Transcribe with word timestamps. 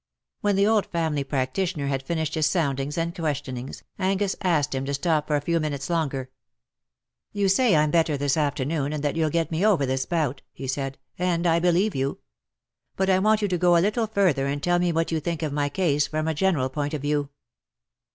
''When 0.41 0.55
the 0.55 0.65
old 0.65 0.87
family 0.87 1.23
practitioner 1.23 1.85
had 1.85 2.01
finished 2.01 2.33
his 2.33 2.47
soundings 2.47 2.97
and 2.97 3.13
questionings, 3.13 3.83
Angus 3.99 4.35
asked 4.41 4.73
him 4.73 4.83
to 4.85 4.95
stop 4.95 5.27
for 5.27 5.35
a 5.35 5.41
few 5.41 5.59
minutes 5.59 5.91
longer." 5.91 6.31
You 7.33 7.47
say 7.47 7.75
I'm 7.75 7.91
better 7.91 8.17
this 8.17 8.35
afternoon, 8.35 8.93
and 8.93 9.03
that 9.03 9.15
you'll 9.15 9.29
get 9.29 9.51
me 9.51 9.63
over 9.63 9.85
this 9.85 10.07
bout," 10.07 10.41
he 10.53 10.65
said," 10.67 10.97
and 11.19 11.45
I 11.45 11.59
believe 11.59 11.93
you. 11.93 12.17
But 12.95 13.11
I 13.11 13.19
want 13.19 13.43
you 13.43 13.47
to 13.49 13.59
go 13.59 13.77
a 13.77 13.77
little 13.77 14.07
further 14.07 14.47
and 14.47 14.63
tell 14.63 14.79
me 14.79 14.91
what 14.91 15.11
you 15.11 15.19
think 15.19 15.43
of 15.43 15.53
my 15.53 15.69
case 15.69 16.07
from 16.07 16.27
a 16.27 16.33
general 16.33 16.69
point 16.71 16.95
of 16.95 17.03
view." 17.03 17.29